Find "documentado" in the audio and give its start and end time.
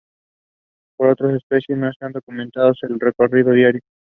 2.09-2.73